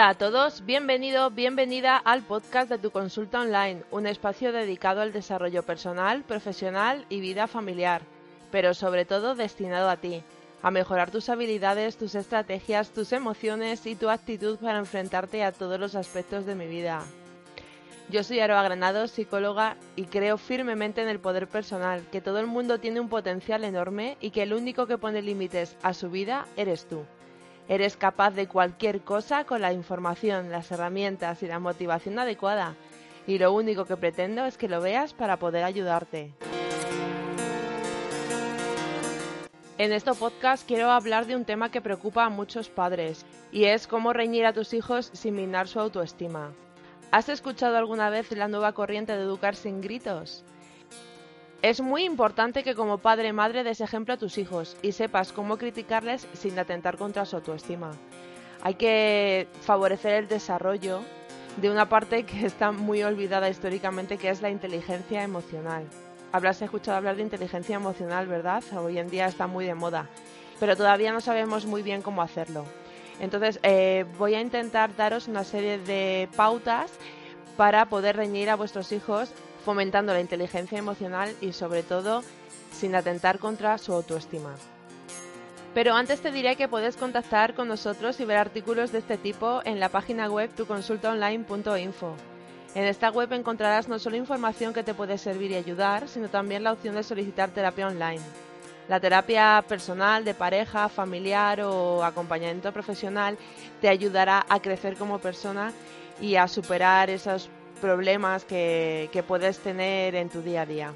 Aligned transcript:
Hola 0.00 0.08
a 0.08 0.14
todos, 0.14 0.64
bienvenido, 0.64 1.28
bienvenida 1.28 1.98
al 1.98 2.22
podcast 2.22 2.70
de 2.70 2.78
tu 2.78 2.90
consulta 2.90 3.42
online, 3.42 3.82
un 3.90 4.06
espacio 4.06 4.50
dedicado 4.50 5.02
al 5.02 5.12
desarrollo 5.12 5.62
personal, 5.62 6.22
profesional 6.22 7.04
y 7.10 7.20
vida 7.20 7.46
familiar, 7.46 8.00
pero 8.50 8.72
sobre 8.72 9.04
todo 9.04 9.34
destinado 9.34 9.90
a 9.90 9.98
ti, 9.98 10.22
a 10.62 10.70
mejorar 10.70 11.10
tus 11.10 11.28
habilidades, 11.28 11.98
tus 11.98 12.14
estrategias, 12.14 12.92
tus 12.92 13.12
emociones 13.12 13.84
y 13.84 13.94
tu 13.94 14.08
actitud 14.08 14.56
para 14.56 14.78
enfrentarte 14.78 15.44
a 15.44 15.52
todos 15.52 15.78
los 15.78 15.94
aspectos 15.94 16.46
de 16.46 16.54
mi 16.54 16.66
vida. 16.66 17.02
Yo 18.08 18.24
soy 18.24 18.40
Aroa 18.40 18.62
Granados, 18.62 19.10
psicóloga, 19.10 19.76
y 19.96 20.04
creo 20.04 20.38
firmemente 20.38 21.02
en 21.02 21.08
el 21.08 21.20
poder 21.20 21.46
personal, 21.46 22.08
que 22.10 22.22
todo 22.22 22.38
el 22.38 22.46
mundo 22.46 22.80
tiene 22.80 23.00
un 23.00 23.10
potencial 23.10 23.64
enorme 23.64 24.16
y 24.22 24.30
que 24.30 24.44
el 24.44 24.54
único 24.54 24.86
que 24.86 24.96
pone 24.96 25.20
límites 25.20 25.76
a 25.82 25.92
su 25.92 26.08
vida 26.08 26.46
eres 26.56 26.86
tú. 26.88 27.04
Eres 27.70 27.96
capaz 27.96 28.32
de 28.32 28.48
cualquier 28.48 29.02
cosa 29.02 29.44
con 29.44 29.60
la 29.60 29.72
información, 29.72 30.50
las 30.50 30.72
herramientas 30.72 31.40
y 31.44 31.46
la 31.46 31.60
motivación 31.60 32.18
adecuada. 32.18 32.74
Y 33.28 33.38
lo 33.38 33.52
único 33.52 33.84
que 33.84 33.96
pretendo 33.96 34.44
es 34.44 34.58
que 34.58 34.68
lo 34.68 34.80
veas 34.80 35.14
para 35.14 35.36
poder 35.36 35.62
ayudarte. 35.62 36.34
En 39.78 39.92
este 39.92 40.12
podcast 40.14 40.66
quiero 40.66 40.90
hablar 40.90 41.26
de 41.26 41.36
un 41.36 41.44
tema 41.44 41.70
que 41.70 41.80
preocupa 41.80 42.24
a 42.24 42.28
muchos 42.28 42.68
padres, 42.68 43.24
y 43.52 43.66
es 43.66 43.86
cómo 43.86 44.12
reñir 44.12 44.46
a 44.46 44.52
tus 44.52 44.74
hijos 44.74 45.08
sin 45.12 45.36
minar 45.36 45.68
su 45.68 45.78
autoestima. 45.78 46.50
¿Has 47.12 47.28
escuchado 47.28 47.76
alguna 47.76 48.10
vez 48.10 48.32
la 48.32 48.48
nueva 48.48 48.72
corriente 48.72 49.16
de 49.16 49.22
educar 49.22 49.54
sin 49.54 49.80
gritos? 49.80 50.44
Es 51.62 51.82
muy 51.82 52.04
importante 52.04 52.62
que 52.62 52.74
como 52.74 52.98
padre 52.98 53.34
madre 53.34 53.64
des 53.64 53.82
ejemplo 53.82 54.14
a 54.14 54.16
tus 54.16 54.38
hijos 54.38 54.78
y 54.80 54.92
sepas 54.92 55.30
cómo 55.32 55.58
criticarles 55.58 56.26
sin 56.32 56.58
atentar 56.58 56.96
contra 56.96 57.26
su 57.26 57.36
autoestima. 57.36 57.90
Hay 58.62 58.74
que 58.74 59.46
favorecer 59.60 60.14
el 60.14 60.28
desarrollo 60.28 61.02
de 61.58 61.70
una 61.70 61.86
parte 61.90 62.24
que 62.24 62.46
está 62.46 62.72
muy 62.72 63.02
olvidada 63.02 63.50
históricamente, 63.50 64.16
que 64.16 64.30
es 64.30 64.40
la 64.40 64.48
inteligencia 64.48 65.22
emocional. 65.22 65.84
Habrás 66.32 66.62
escuchado 66.62 66.96
hablar 66.96 67.16
de 67.16 67.22
inteligencia 67.22 67.76
emocional, 67.76 68.26
¿verdad? 68.26 68.64
Hoy 68.78 68.98
en 68.98 69.10
día 69.10 69.26
está 69.26 69.46
muy 69.46 69.66
de 69.66 69.74
moda, 69.74 70.08
pero 70.60 70.76
todavía 70.78 71.12
no 71.12 71.20
sabemos 71.20 71.66
muy 71.66 71.82
bien 71.82 72.00
cómo 72.00 72.22
hacerlo. 72.22 72.64
Entonces 73.20 73.60
eh, 73.62 74.06
voy 74.16 74.34
a 74.34 74.40
intentar 74.40 74.96
daros 74.96 75.28
una 75.28 75.44
serie 75.44 75.76
de 75.76 76.26
pautas 76.36 76.90
para 77.58 77.84
poder 77.90 78.16
reñir 78.16 78.48
a 78.48 78.56
vuestros 78.56 78.92
hijos 78.92 79.34
fomentando 79.64 80.12
la 80.12 80.20
inteligencia 80.20 80.78
emocional 80.78 81.34
y 81.40 81.52
sobre 81.52 81.82
todo 81.82 82.22
sin 82.72 82.94
atentar 82.94 83.38
contra 83.38 83.78
su 83.78 83.92
autoestima. 83.92 84.54
Pero 85.74 85.94
antes 85.94 86.20
te 86.20 86.32
diré 86.32 86.56
que 86.56 86.68
puedes 86.68 86.96
contactar 86.96 87.54
con 87.54 87.68
nosotros 87.68 88.18
y 88.18 88.24
ver 88.24 88.38
artículos 88.38 88.90
de 88.90 88.98
este 88.98 89.16
tipo 89.16 89.60
en 89.64 89.78
la 89.78 89.88
página 89.88 90.28
web 90.28 90.50
tuconsultaonline.info. 90.56 92.14
En 92.74 92.84
esta 92.84 93.10
web 93.10 93.32
encontrarás 93.32 93.88
no 93.88 93.98
solo 93.98 94.16
información 94.16 94.72
que 94.72 94.82
te 94.82 94.94
puede 94.94 95.18
servir 95.18 95.50
y 95.52 95.56
ayudar, 95.56 96.08
sino 96.08 96.28
también 96.28 96.64
la 96.64 96.72
opción 96.72 96.94
de 96.96 97.02
solicitar 97.02 97.50
terapia 97.50 97.86
online. 97.86 98.20
La 98.88 98.98
terapia 98.98 99.64
personal, 99.68 100.24
de 100.24 100.34
pareja, 100.34 100.88
familiar 100.88 101.60
o 101.60 102.02
acompañamiento 102.04 102.72
profesional 102.72 103.38
te 103.80 103.88
ayudará 103.88 104.44
a 104.48 104.60
crecer 104.60 104.96
como 104.96 105.20
persona 105.20 105.72
y 106.20 106.34
a 106.34 106.48
superar 106.48 107.10
esos 107.10 107.48
problemas 107.80 108.44
que, 108.44 109.08
que 109.12 109.22
puedes 109.22 109.58
tener 109.58 110.14
en 110.14 110.28
tu 110.28 110.42
día 110.42 110.62
a 110.62 110.66
día. 110.66 110.92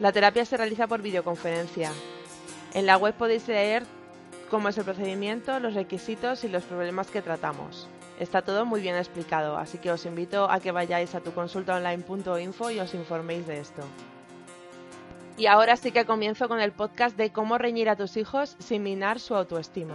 La 0.00 0.12
terapia 0.12 0.44
se 0.44 0.56
realiza 0.56 0.86
por 0.86 1.02
videoconferencia. 1.02 1.90
En 2.74 2.86
la 2.86 2.96
web 2.96 3.14
podéis 3.14 3.46
leer 3.48 3.84
cómo 4.50 4.68
es 4.68 4.78
el 4.78 4.84
procedimiento, 4.84 5.58
los 5.60 5.74
requisitos 5.74 6.44
y 6.44 6.48
los 6.48 6.62
problemas 6.64 7.10
que 7.10 7.22
tratamos. 7.22 7.88
Está 8.18 8.42
todo 8.42 8.64
muy 8.64 8.80
bien 8.80 8.96
explicado, 8.96 9.56
así 9.56 9.78
que 9.78 9.90
os 9.90 10.06
invito 10.06 10.48
a 10.48 10.60
que 10.60 10.70
vayáis 10.70 11.14
a 11.14 11.20
tu 11.20 11.32
consultaonline.info 11.32 12.70
y 12.70 12.78
os 12.78 12.94
informéis 12.94 13.46
de 13.46 13.60
esto. 13.60 13.82
Y 15.36 15.46
ahora 15.46 15.76
sí 15.76 15.90
que 15.90 16.04
comienzo 16.04 16.46
con 16.46 16.60
el 16.60 16.70
podcast 16.70 17.16
de 17.16 17.32
cómo 17.32 17.58
reñir 17.58 17.88
a 17.88 17.96
tus 17.96 18.16
hijos 18.16 18.56
sin 18.60 18.84
minar 18.84 19.18
su 19.18 19.34
autoestima. 19.34 19.94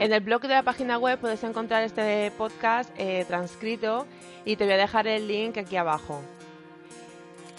En 0.00 0.14
el 0.14 0.22
blog 0.22 0.40
de 0.40 0.48
la 0.48 0.62
página 0.62 0.96
web 0.96 1.18
puedes 1.18 1.44
encontrar 1.44 1.82
este 1.82 2.32
podcast 2.38 2.88
eh, 2.96 3.26
transcrito 3.28 4.06
y 4.46 4.56
te 4.56 4.64
voy 4.64 4.72
a 4.72 4.78
dejar 4.78 5.06
el 5.06 5.28
link 5.28 5.58
aquí 5.58 5.76
abajo. 5.76 6.22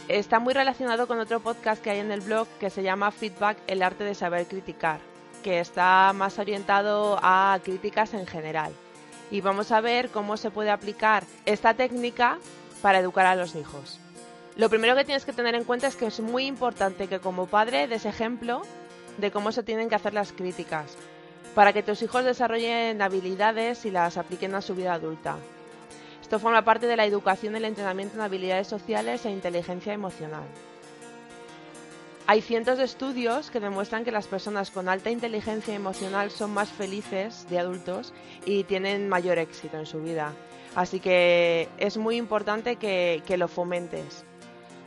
Está 0.07 0.39
muy 0.39 0.55
relacionado 0.55 1.05
con 1.05 1.19
otro 1.19 1.39
podcast 1.39 1.83
que 1.83 1.91
hay 1.91 1.99
en 1.99 2.11
el 2.11 2.21
blog 2.21 2.47
que 2.59 2.71
se 2.71 2.81
llama 2.81 3.11
Feedback, 3.11 3.59
el 3.67 3.83
arte 3.83 4.05
de 4.05 4.15
saber 4.15 4.47
criticar, 4.47 4.99
que 5.43 5.59
está 5.59 6.13
más 6.15 6.39
orientado 6.39 7.19
a 7.21 7.59
críticas 7.63 8.15
en 8.15 8.25
general. 8.25 8.73
Y 9.29 9.41
vamos 9.41 9.71
a 9.71 9.79
ver 9.79 10.09
cómo 10.09 10.35
se 10.35 10.49
puede 10.49 10.71
aplicar 10.71 11.23
esta 11.45 11.75
técnica 11.75 12.39
para 12.81 12.97
educar 12.97 13.27
a 13.27 13.35
los 13.35 13.53
hijos. 13.53 13.99
Lo 14.55 14.67
primero 14.67 14.95
que 14.95 15.05
tienes 15.05 15.25
que 15.25 15.33
tener 15.33 15.53
en 15.53 15.63
cuenta 15.63 15.85
es 15.85 15.95
que 15.95 16.07
es 16.07 16.19
muy 16.19 16.47
importante 16.47 17.07
que 17.07 17.19
como 17.19 17.45
padre 17.45 17.87
des 17.87 18.07
ejemplo 18.07 18.63
de 19.19 19.29
cómo 19.29 19.51
se 19.51 19.61
tienen 19.61 19.89
que 19.89 19.95
hacer 19.95 20.15
las 20.15 20.33
críticas 20.33 20.97
para 21.55 21.73
que 21.73 21.83
tus 21.83 22.01
hijos 22.01 22.23
desarrollen 22.23 23.01
habilidades 23.01 23.85
y 23.85 23.91
las 23.91 24.17
apliquen 24.17 24.55
a 24.55 24.61
su 24.61 24.75
vida 24.75 24.93
adulta. 24.93 25.37
Esto 26.21 26.39
forma 26.39 26.63
parte 26.63 26.87
de 26.87 26.95
la 26.95 27.05
educación 27.05 27.53
y 27.53 27.57
el 27.57 27.65
entrenamiento 27.65 28.15
en 28.15 28.21
habilidades 28.21 28.67
sociales 28.67 29.25
e 29.25 29.31
inteligencia 29.31 29.93
emocional. 29.93 30.43
Hay 32.27 32.41
cientos 32.41 32.77
de 32.77 32.85
estudios 32.85 33.51
que 33.51 33.59
demuestran 33.59 34.05
que 34.05 34.11
las 34.11 34.27
personas 34.27 34.71
con 34.71 34.87
alta 34.87 35.09
inteligencia 35.09 35.75
emocional 35.75 36.31
son 36.31 36.53
más 36.53 36.69
felices 36.69 37.45
de 37.49 37.59
adultos 37.59 38.13
y 38.45 38.63
tienen 38.63 39.09
mayor 39.09 39.37
éxito 39.37 39.77
en 39.77 39.85
su 39.85 40.01
vida. 40.01 40.33
Así 40.75 41.01
que 41.01 41.67
es 41.77 41.97
muy 41.97 42.15
importante 42.15 42.77
que, 42.77 43.21
que 43.25 43.37
lo 43.37 43.49
fomentes. 43.49 44.23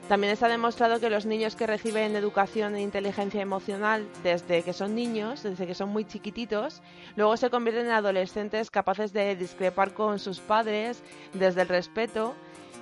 También 0.08 0.34
está 0.34 0.48
demostrado 0.48 1.00
que 1.00 1.08
los 1.08 1.24
niños 1.24 1.56
que 1.56 1.66
reciben 1.66 2.14
educación 2.14 2.74
en 2.74 2.82
inteligencia 2.82 3.40
emocional 3.40 4.06
desde 4.22 4.62
que 4.62 4.74
son 4.74 4.94
niños, 4.94 5.42
desde 5.42 5.66
que 5.66 5.74
son 5.74 5.88
muy 5.88 6.04
chiquititos, 6.04 6.82
luego 7.16 7.38
se 7.38 7.48
convierten 7.48 7.86
en 7.86 7.92
adolescentes 7.92 8.70
capaces 8.70 9.14
de 9.14 9.34
discrepar 9.34 9.94
con 9.94 10.18
sus 10.18 10.40
padres 10.40 11.02
desde 11.32 11.62
el 11.62 11.68
respeto, 11.68 12.34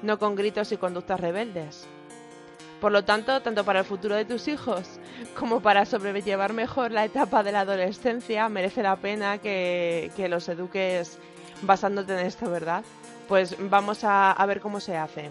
no 0.03 0.19
con 0.19 0.35
gritos 0.35 0.73
y 0.73 0.77
conductas 0.79 1.21
rebeldes. 1.21 1.87
Por 2.81 2.91
lo 2.91 3.05
tanto, 3.05 3.41
tanto 3.41 3.65
para 3.65 3.79
el 3.79 3.85
futuro 3.85 4.17
de 4.17 4.25
tus 4.25 4.49
hijos 4.49 4.99
como 5.39 5.61
para 5.61 5.87
sobrellevar 5.87 6.53
mejor 6.53 6.91
la 6.91 7.05
etapa 7.05 7.45
de 7.45 7.53
la 7.53 7.61
adolescencia, 7.61 8.49
merece 8.49 8.83
la 8.83 8.97
pena 8.97 9.39
que, 9.39 10.11
los 10.29 10.49
eduques 10.49 11.21
basándote 11.63 12.15
en 12.19 12.27
esto, 12.27 12.51
¿verdad? 12.51 12.83
Pues 13.29 13.55
vamos 13.71 14.03
a, 14.03 14.33
a 14.33 14.47
ver 14.47 14.61
cómo 14.61 14.81
se 14.81 14.97
hace. 14.97 15.31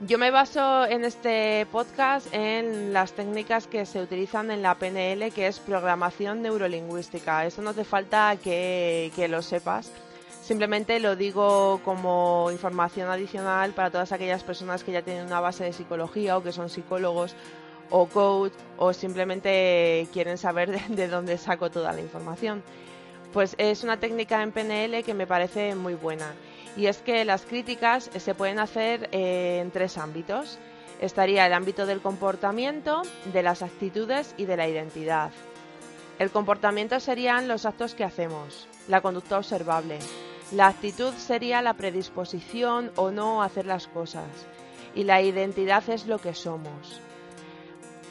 Yo 0.00 0.18
me 0.18 0.32
baso 0.32 0.86
en 0.86 1.04
este 1.04 1.66
podcast 1.70 2.26
en 2.32 2.92
las 2.92 3.12
técnicas 3.12 3.68
que 3.68 3.86
se 3.86 4.02
utilizan 4.02 4.50
en 4.50 4.60
la 4.60 4.74
PNL, 4.74 5.30
que 5.30 5.46
es 5.46 5.60
programación 5.60 6.42
neurolingüística. 6.42 7.46
Eso 7.46 7.62
no 7.62 7.70
hace 7.70 7.84
falta 7.84 8.36
que, 8.42 9.26
lo 9.30 9.40
sepas. 9.40 9.92
Simplemente 10.42 10.98
lo 10.98 11.14
digo 11.14 11.80
como 11.84 12.50
información 12.50 13.08
adicional 13.08 13.72
para 13.72 13.90
todas 13.90 14.10
aquellas 14.10 14.42
personas 14.42 14.82
que 14.82 14.90
ya 14.90 15.02
tienen 15.02 15.26
una 15.26 15.40
base 15.40 15.62
de 15.62 15.72
psicología 15.72 16.36
o 16.36 16.42
que 16.42 16.50
son 16.50 16.68
psicólogos 16.68 17.36
o 17.88 18.06
coach 18.06 18.52
o 18.76 18.92
simplemente 18.92 20.08
quieren 20.12 20.38
saber 20.38 20.72
de, 20.72 20.94
de 20.94 21.08
dónde 21.08 21.38
saco 21.38 21.70
toda 21.70 21.92
la 21.92 22.00
información. 22.00 22.64
Pues 23.32 23.54
es 23.58 23.84
una 23.84 24.00
técnica 24.00 24.42
en 24.42 24.50
PNL 24.50 25.04
que 25.04 25.14
me 25.14 25.26
parece 25.26 25.76
muy 25.76 25.94
buena 25.94 26.34
y 26.76 26.86
es 26.86 26.98
que 26.98 27.24
las 27.24 27.42
críticas 27.42 28.10
se 28.16 28.34
pueden 28.34 28.58
hacer 28.58 29.08
eh, 29.12 29.60
en 29.60 29.70
tres 29.70 29.98
ámbitos. 29.98 30.58
Estaría 31.00 31.46
el 31.46 31.52
ámbito 31.52 31.86
del 31.86 32.00
comportamiento, 32.00 33.02
de 33.32 33.42
las 33.42 33.62
actitudes 33.62 34.34
y 34.36 34.46
de 34.46 34.56
la 34.56 34.68
identidad. 34.68 35.30
El 36.18 36.30
comportamiento 36.30 37.00
serían 37.00 37.48
los 37.48 37.66
actos 37.66 37.94
que 37.94 38.04
hacemos, 38.04 38.68
la 38.88 39.00
conducta 39.00 39.38
observable. 39.38 39.98
La 40.52 40.68
actitud 40.68 41.12
sería 41.14 41.62
la 41.62 41.74
predisposición 41.74 42.92
o 42.96 43.10
no 43.10 43.42
hacer 43.42 43.66
las 43.66 43.88
cosas. 43.88 44.28
Y 44.94 45.04
la 45.04 45.20
identidad 45.20 45.82
es 45.90 46.06
lo 46.06 46.18
que 46.18 46.34
somos. 46.34 47.00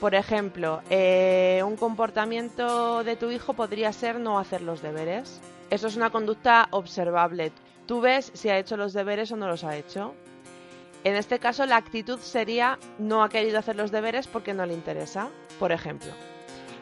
Por 0.02 0.16
ejemplo, 0.16 0.82
eh, 0.90 1.62
un 1.66 1.78
comportamiento 1.78 3.06
de 3.06 3.16
tu 3.16 3.32
hijo 3.32 3.54
podría 3.54 3.94
ser 3.94 4.20
no 4.20 4.38
hacer 4.38 4.62
los 4.62 4.82
deberes. 4.82 5.40
Eso 5.70 5.88
es 5.88 5.96
una 5.96 6.10
conducta 6.10 6.68
observable. 6.72 7.54
Tú 7.86 8.00
ves 8.02 8.32
si 8.34 8.50
ha 8.50 8.58
hecho 8.58 8.78
los 8.78 8.94
deberes 8.94 9.32
o 9.32 9.36
no 9.36 9.48
los 9.48 9.64
ha 9.64 9.76
hecho. 9.76 10.14
En 11.04 11.16
este 11.16 11.40
caso, 11.40 11.66
la 11.66 11.76
actitud 11.76 12.20
sería 12.20 12.80
no 12.98 13.24
ha 13.24 13.30
querido 13.30 13.60
hacer 13.60 13.76
los 13.76 13.92
deberes 13.92 14.28
porque 14.28 14.54
no 14.54 14.66
le 14.66 14.74
interesa, 14.74 15.30
por 15.60 15.72
ejemplo. 15.72 16.12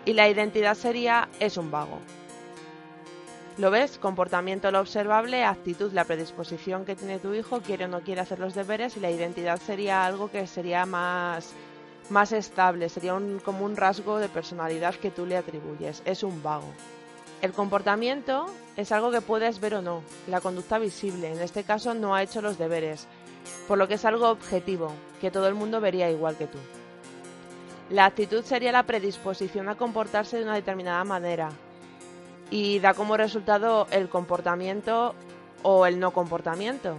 Y 0.05 0.13
la 0.13 0.29
identidad 0.29 0.75
sería 0.75 1.29
es 1.39 1.57
un 1.57 1.71
vago. 1.71 1.99
¿Lo 3.57 3.69
ves? 3.69 3.97
Comportamiento 3.97 4.71
lo 4.71 4.79
observable, 4.79 5.43
actitud 5.43 5.91
la 5.91 6.05
predisposición 6.05 6.85
que 6.85 6.95
tiene 6.95 7.19
tu 7.19 7.33
hijo, 7.33 7.61
quiere 7.61 7.85
o 7.85 7.87
no 7.87 8.01
quiere 8.01 8.21
hacer 8.21 8.39
los 8.39 8.55
deberes 8.55 8.95
y 8.95 8.99
la 8.99 9.11
identidad 9.11 9.59
sería 9.59 10.05
algo 10.05 10.31
que 10.31 10.47
sería 10.47 10.85
más, 10.85 11.53
más 12.09 12.31
estable, 12.31 12.89
sería 12.89 13.13
un, 13.13 13.39
como 13.39 13.65
un 13.65 13.75
rasgo 13.75 14.19
de 14.19 14.29
personalidad 14.29 14.95
que 14.95 15.11
tú 15.11 15.25
le 15.25 15.37
atribuyes. 15.37 16.01
Es 16.05 16.23
un 16.23 16.41
vago. 16.41 16.71
El 17.41 17.53
comportamiento 17.53 18.45
es 18.77 18.91
algo 18.91 19.09
que 19.09 19.21
puedes 19.21 19.59
ver 19.59 19.73
o 19.73 19.81
no, 19.81 20.03
la 20.27 20.41
conducta 20.41 20.77
visible, 20.77 21.31
en 21.31 21.41
este 21.41 21.63
caso 21.63 21.95
no 21.95 22.13
ha 22.13 22.21
hecho 22.21 22.39
los 22.39 22.59
deberes, 22.59 23.07
por 23.67 23.79
lo 23.79 23.87
que 23.87 23.95
es 23.95 24.05
algo 24.05 24.29
objetivo, 24.29 24.91
que 25.19 25.31
todo 25.31 25.47
el 25.47 25.55
mundo 25.55 25.81
vería 25.81 26.11
igual 26.11 26.37
que 26.37 26.45
tú. 26.45 26.59
La 27.89 28.05
actitud 28.05 28.43
sería 28.43 28.71
la 28.71 28.83
predisposición 28.83 29.69
a 29.69 29.75
comportarse 29.75 30.37
de 30.37 30.43
una 30.43 30.53
determinada 30.53 31.03
manera 31.03 31.49
y 32.51 32.79
da 32.79 32.93
como 32.93 33.17
resultado 33.17 33.87
el 33.89 34.07
comportamiento 34.07 35.15
o 35.63 35.87
el 35.87 35.99
no 35.99 36.11
comportamiento. 36.11 36.95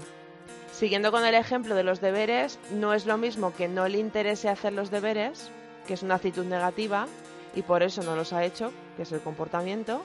Siguiendo 0.73 1.13
con 1.13 1.25
el 1.25 1.37
ejemplo 1.37 1.77
de 1.77 1.85
los 1.85 2.01
deberes, 2.01 2.59
no 2.73 2.95
es 2.95 3.07
lo 3.07 3.17
mismo 3.17 3.55
que 3.55 3.69
no 3.69 3.87
le 3.87 3.99
interese 3.99 4.49
hacer 4.49 4.73
los 4.73 4.91
deberes, 4.91 5.53
que 5.87 5.95
es 5.95 6.03
una 6.03 6.17
actitud 6.17 6.45
negativa 6.45 7.07
y 7.55 7.63
por 7.63 7.85
eso 7.85 8.03
no 8.03 8.17
los 8.17 8.33
ha 8.33 8.45
hecho, 8.45 8.73
que 8.97 9.03
es 9.03 9.13
el 9.13 9.21
comportamiento, 9.21 10.03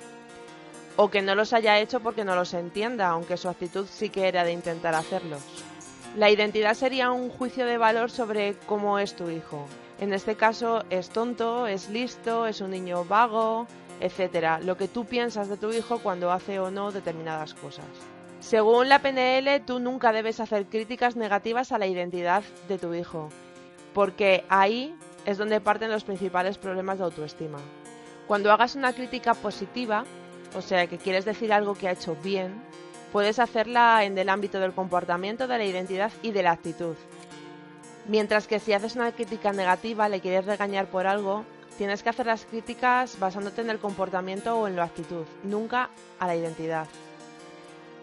o 0.98 1.10
que 1.10 1.22
no 1.22 1.36
los 1.36 1.54
haya 1.54 1.80
hecho 1.80 2.02
porque 2.02 2.26
no 2.26 2.36
los 2.36 2.54
entienda, 2.54 3.08
aunque 3.08 3.38
su 3.38 3.48
actitud 3.48 3.86
sí 3.90 4.10
que 4.10 4.28
era 4.28 4.44
de 4.44 4.52
intentar 4.52 4.96
hacerlos. 4.96 5.42
La 6.18 6.30
identidad 6.32 6.74
sería 6.74 7.12
un 7.12 7.30
juicio 7.30 7.66
de 7.66 7.78
valor 7.78 8.10
sobre 8.10 8.56
cómo 8.66 9.00
es 9.00 9.16
tu 9.16 9.30
hijo. 9.30 9.66
En 10.00 10.12
este 10.14 10.36
caso 10.36 10.84
es 10.90 11.10
tonto, 11.10 11.68
es 11.68 11.90
listo, 11.90 12.48
es 12.48 12.60
un 12.62 12.72
niño 12.72 13.06
vago, 13.06 13.68
etc. 14.00 14.64
Lo 14.64 14.76
que 14.78 14.88
tú 14.88 15.06
piensas 15.06 15.48
de 15.48 15.58
tu 15.58 15.72
hijo 15.72 16.00
cuando 16.00 16.32
hace 16.32 16.60
o 16.60 16.72
no 16.72 16.92
determinadas 16.92 17.54
cosas. 17.54 17.86
Según 18.40 18.90
la 18.90 19.00
PNL, 19.00 19.64
tú 19.66 19.80
nunca 19.80 20.12
debes 20.12 20.40
hacer 20.40 20.66
críticas 20.66 21.16
negativas 21.16 21.72
a 21.72 21.78
la 21.78 21.88
identidad 21.88 22.44
de 22.68 22.78
tu 22.78 22.94
hijo, 22.94 23.30
porque 23.94 24.46
ahí 24.50 24.96
es 25.26 25.38
donde 25.38 25.62
parten 25.62 25.92
los 25.92 26.04
principales 26.04 26.58
problemas 26.58 27.00
de 27.00 27.04
autoestima. 27.06 27.60
Cuando 28.28 28.52
hagas 28.52 28.76
una 28.76 28.94
crítica 28.94 29.34
positiva, 29.34 30.06
o 30.58 30.62
sea, 30.62 30.88
que 30.88 30.98
quieres 30.98 31.26
decir 31.26 31.54
algo 31.54 31.76
que 31.76 31.88
ha 31.88 31.92
hecho 31.92 32.16
bien, 32.24 32.62
puedes 33.12 33.40
hacerla 33.40 34.04
en 34.04 34.18
el 34.18 34.30
ámbito 34.30 34.60
del 34.60 34.74
comportamiento, 34.74 35.48
de 35.48 35.58
la 35.58 35.66
identidad 35.66 36.12
y 36.22 36.32
de 36.32 36.44
la 36.44 36.52
actitud. 36.52 36.96
Mientras 38.08 38.48
que 38.48 38.60
si 38.60 38.74
haces 38.74 38.96
una 38.96 39.12
crítica 39.12 39.54
negativa, 39.54 40.10
le 40.10 40.20
quieres 40.20 40.46
regañar 40.46 40.88
por 40.88 41.08
algo, 41.08 41.46
tienes 41.78 42.02
que 42.04 42.10
hacer 42.10 42.26
las 42.26 42.46
críticas 42.46 43.20
basándote 43.20 43.62
en 43.62 43.70
el 43.70 43.80
comportamiento 43.80 44.58
o 44.58 44.68
en 44.68 44.76
la 44.76 44.86
actitud, 44.86 45.26
nunca 45.44 45.90
a 46.20 46.28
la 46.28 46.36
identidad. 46.36 46.88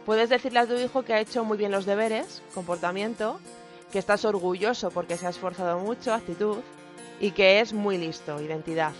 Puedes 0.06 0.28
decirle 0.28 0.60
a 0.60 0.66
tu 0.66 0.74
hijo 0.74 1.02
que 1.02 1.14
ha 1.14 1.20
hecho 1.20 1.44
muy 1.44 1.58
bien 1.58 1.72
los 1.72 1.86
deberes, 1.86 2.42
comportamiento, 2.54 3.40
que 3.90 3.98
estás 3.98 4.24
orgulloso 4.24 4.90
porque 4.90 5.16
se 5.16 5.26
ha 5.26 5.30
esforzado 5.30 5.78
mucho, 5.78 6.12
actitud, 6.12 6.58
y 7.20 7.30
que 7.30 7.60
es 7.60 7.72
muy 7.72 7.96
listo, 7.96 8.40
identidad. 8.40 8.92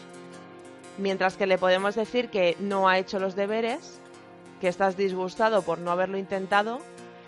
Mientras 0.99 1.37
que 1.37 1.47
le 1.47 1.59
podemos 1.59 1.95
decir 1.95 2.29
que 2.29 2.57
no 2.61 2.89
ha 2.89 2.99
hecho 2.99 3.19
los 3.19 3.35
deberes, 3.35 4.01
que 4.61 4.69
estás 4.69 4.97
disgustado 4.97 5.63
por 5.63 5.79
no 5.79 5.91
haberlo 5.91 6.19
intentado, 6.19 6.79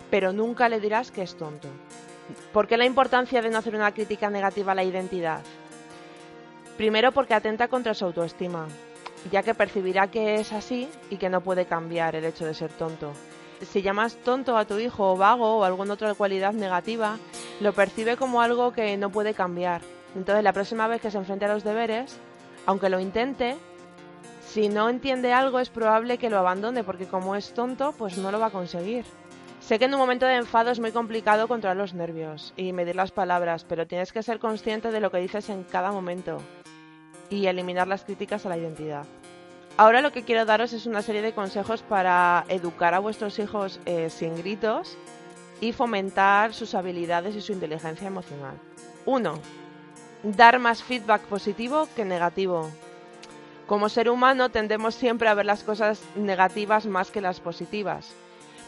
pero 0.09 0.31
nunca 0.33 0.69
le 0.69 0.79
dirás 0.79 1.11
que 1.11 1.21
es 1.21 1.35
tonto. 1.35 1.67
¿Por 2.53 2.67
qué 2.67 2.77
la 2.77 2.85
importancia 2.85 3.41
de 3.41 3.49
no 3.49 3.57
hacer 3.57 3.75
una 3.75 3.93
crítica 3.93 4.29
negativa 4.29 4.71
a 4.71 4.75
la 4.75 4.83
identidad? 4.83 5.41
Primero 6.77 7.11
porque 7.11 7.33
atenta 7.33 7.67
contra 7.67 7.93
su 7.93 8.05
autoestima, 8.05 8.67
ya 9.31 9.43
que 9.43 9.53
percibirá 9.53 10.07
que 10.07 10.35
es 10.35 10.53
así 10.53 10.89
y 11.09 11.17
que 11.17 11.29
no 11.29 11.41
puede 11.41 11.65
cambiar 11.65 12.15
el 12.15 12.25
hecho 12.25 12.45
de 12.45 12.53
ser 12.53 12.71
tonto 12.71 13.13
si 13.65 13.81
llamas 13.81 14.15
tonto 14.17 14.57
a 14.57 14.65
tu 14.65 14.77
hijo 14.77 15.13
o 15.13 15.17
vago 15.17 15.57
o 15.57 15.63
alguna 15.63 15.93
otra 15.93 16.13
cualidad 16.13 16.53
negativa, 16.53 17.17
lo 17.59 17.73
percibe 17.73 18.17
como 18.17 18.41
algo 18.41 18.71
que 18.71 18.97
no 18.97 19.09
puede 19.09 19.33
cambiar. 19.33 19.81
Entonces 20.15 20.43
la 20.43 20.53
próxima 20.53 20.87
vez 20.87 21.01
que 21.01 21.11
se 21.11 21.17
enfrente 21.17 21.45
a 21.45 21.53
los 21.53 21.63
deberes, 21.63 22.17
aunque 22.67 22.89
lo 22.89 22.99
intente, 22.99 23.57
si 24.45 24.69
no 24.69 24.89
entiende 24.89 25.33
algo 25.33 25.59
es 25.59 25.69
probable 25.69 26.17
que 26.17 26.29
lo 26.29 26.37
abandone 26.37 26.83
porque 26.83 27.07
como 27.07 27.35
es 27.35 27.53
tonto, 27.53 27.93
pues 27.93 28.17
no 28.17 28.31
lo 28.31 28.39
va 28.39 28.47
a 28.47 28.51
conseguir. 28.51 29.05
Sé 29.61 29.79
que 29.79 29.85
en 29.85 29.93
un 29.93 29.99
momento 29.99 30.25
de 30.25 30.35
enfado 30.35 30.69
es 30.69 30.79
muy 30.79 30.91
complicado 30.91 31.47
controlar 31.47 31.77
los 31.77 31.93
nervios 31.93 32.53
y 32.55 32.73
medir 32.73 32.95
las 32.95 33.11
palabras, 33.11 33.65
pero 33.67 33.87
tienes 33.87 34.13
que 34.13 34.21
ser 34.21 34.39
consciente 34.39 34.91
de 34.91 34.99
lo 34.99 35.11
que 35.11 35.17
dices 35.17 35.49
en 35.49 35.63
cada 35.63 35.91
momento 35.91 36.37
y 37.29 37.47
eliminar 37.47 37.87
las 37.87 38.03
críticas 38.03 38.45
a 38.45 38.49
la 38.49 38.57
identidad. 38.57 39.05
Ahora 39.77 40.01
lo 40.01 40.11
que 40.11 40.23
quiero 40.23 40.45
daros 40.45 40.73
es 40.73 40.85
una 40.85 41.01
serie 41.01 41.21
de 41.21 41.33
consejos 41.33 41.83
para 41.83 42.45
educar 42.49 42.93
a 42.93 42.99
vuestros 42.99 43.39
hijos 43.39 43.79
eh, 43.85 44.09
sin 44.09 44.35
gritos 44.35 44.97
y 45.61 45.71
fomentar 45.71 46.53
sus 46.53 46.75
habilidades 46.75 47.35
y 47.35 47.41
su 47.41 47.53
inteligencia 47.53 48.07
emocional. 48.07 48.55
1. 49.05 49.39
Dar 50.35 50.59
más 50.59 50.83
feedback 50.83 51.21
positivo 51.21 51.87
que 51.95 52.03
negativo. 52.03 52.69
Como 53.65 53.87
ser 53.87 54.09
humano 54.09 54.49
tendemos 54.49 54.93
siempre 54.93 55.29
a 55.29 55.33
ver 55.33 55.45
las 55.45 55.63
cosas 55.63 56.01
negativas 56.17 56.85
más 56.85 57.11
que 57.11 57.21
las 57.21 57.39
positivas, 57.39 58.09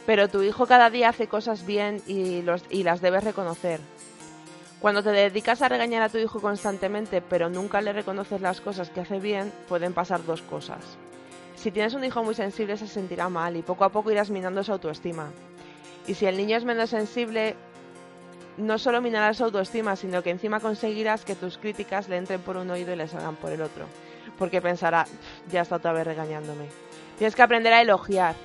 pero 0.06 0.30
tu 0.30 0.42
hijo 0.42 0.68
cada 0.68 0.90
día 0.90 1.10
hace 1.10 1.28
cosas 1.28 1.66
bien 1.66 2.02
y, 2.08 2.44
las 2.44 3.02
debes 3.02 3.26
reconocer. 3.26 3.82
Cuando 4.80 5.04
te 5.04 5.10
dedicas 5.10 5.62
a 5.62 5.68
regañar 5.68 6.02
a 6.02 6.08
tu 6.08 6.18
hijo 6.18 6.40
constantemente 6.40 7.22
pero 7.22 7.50
nunca 7.50 7.82
le 7.82 7.92
reconoces 7.92 8.40
las 8.40 8.62
cosas 8.62 8.90
que 8.90 9.02
hace 9.02 9.20
bien, 9.20 9.52
pueden 9.68 9.92
pasar 9.92 10.24
dos 10.24 10.42
cosas. 10.42 10.80
Si 11.58 11.72
tienes 11.72 11.94
un 11.94 12.06
hijo 12.06 12.24
muy 12.24 12.36
sensible 12.36 12.78
se 12.78 12.88
sentirá 12.88 13.28
mal 13.28 13.58
y 13.58 13.64
poco 13.64 13.84
a 13.84 13.90
poco 13.90 14.12
irás 14.12 14.30
minando 14.30 14.64
su 14.64 14.72
autoestima. 14.72 15.30
Y 16.08 16.14
si 16.14 16.26
el 16.26 16.38
niño 16.38 16.56
es 16.56 16.64
menos 16.64 16.90
sensible, 16.90 17.58
no 18.60 18.78
solo 18.78 19.02
minarás 19.02 19.38
su 19.38 19.46
autoestima, 19.46 19.96
sino 19.96 20.22
que 20.22 20.30
encima 20.30 20.60
conseguirás 20.60 21.26
que 21.26 21.36
tus 21.36 21.58
críticas 21.58 22.10
le 22.10 22.18
entren 22.18 22.42
por 22.42 22.58
un 22.58 22.70
oído 22.70 22.94
y 22.94 22.96
le 22.96 23.08
salgan 23.08 23.36
por 23.36 23.52
el 23.52 23.62
otro. 23.62 23.86
Porque 24.38 24.62
pensará, 24.62 25.06
ya 25.50 25.62
está 25.62 25.78
otra 25.78 25.94
vez 25.94 26.06
regañándome. 26.06 26.66
Tienes 27.18 27.36
que 27.36 27.42
aprender 27.42 27.74
a 27.74 27.82
elogiar, 27.82 28.36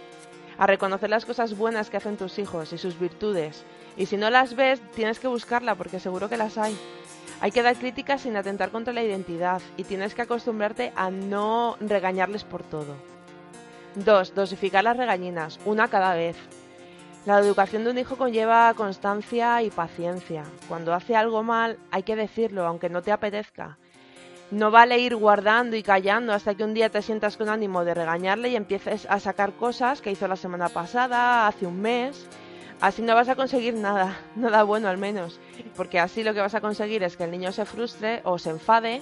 a 0.58 0.66
reconocer 0.66 1.10
las 1.10 1.24
cosas 1.24 1.56
buenas 1.56 1.90
que 1.90 1.96
hacen 1.96 2.16
tus 2.16 2.38
hijos 2.38 2.72
y 2.72 2.78
sus 2.78 2.98
virtudes, 2.98 3.64
y 3.96 4.06
si 4.06 4.16
no 4.16 4.30
las 4.30 4.56
ves, 4.56 4.80
tienes 4.94 5.18
que 5.20 5.28
buscarla 5.28 5.74
porque 5.74 6.00
seguro 6.00 6.28
que 6.28 6.36
las 6.36 6.58
hay. 6.58 6.76
Hay 7.40 7.50
que 7.50 7.62
dar 7.62 7.76
críticas 7.76 8.22
sin 8.22 8.36
atentar 8.36 8.70
contra 8.70 8.92
la 8.92 9.02
identidad 9.02 9.60
y 9.76 9.84
tienes 9.84 10.14
que 10.14 10.22
acostumbrarte 10.22 10.92
a 10.96 11.10
no 11.10 11.76
regañarles 11.80 12.44
por 12.44 12.62
todo. 12.62 12.96
2. 13.96 14.34
Dosificar 14.34 14.82
las 14.82 14.96
regañinas, 14.96 15.60
una 15.64 15.88
cada 15.88 16.14
vez. 16.14 16.36
La 17.26 17.38
educación 17.38 17.84
de 17.84 17.90
un 17.90 17.98
hijo 17.98 18.16
conlleva 18.16 18.74
constancia 18.74 19.62
y 19.62 19.70
paciencia. 19.70 20.44
Cuando 20.68 20.92
hace 20.92 21.16
algo 21.16 21.42
mal 21.42 21.78
hay 21.90 22.02
que 22.02 22.16
decirlo, 22.16 22.66
aunque 22.66 22.90
no 22.90 23.00
te 23.00 23.12
apetezca. 23.12 23.78
No 24.50 24.70
vale 24.70 24.98
ir 24.98 25.16
guardando 25.16 25.74
y 25.74 25.82
callando 25.82 26.34
hasta 26.34 26.54
que 26.54 26.64
un 26.64 26.74
día 26.74 26.90
te 26.90 27.00
sientas 27.00 27.38
con 27.38 27.48
ánimo 27.48 27.84
de 27.84 27.94
regañarle 27.94 28.50
y 28.50 28.56
empieces 28.56 29.06
a 29.08 29.20
sacar 29.20 29.54
cosas 29.54 30.02
que 30.02 30.10
hizo 30.10 30.28
la 30.28 30.36
semana 30.36 30.68
pasada, 30.68 31.46
hace 31.46 31.66
un 31.66 31.80
mes, 31.80 32.28
Así 32.80 33.02
no 33.02 33.14
vas 33.14 33.28
a 33.28 33.36
conseguir 33.36 33.74
nada, 33.74 34.18
nada 34.36 34.62
bueno 34.62 34.88
al 34.88 34.98
menos, 34.98 35.40
porque 35.76 35.98
así 35.98 36.22
lo 36.22 36.34
que 36.34 36.40
vas 36.40 36.54
a 36.54 36.60
conseguir 36.60 37.02
es 37.02 37.16
que 37.16 37.24
el 37.24 37.30
niño 37.30 37.52
se 37.52 37.64
frustre 37.64 38.20
o 38.24 38.38
se 38.38 38.50
enfade 38.50 39.00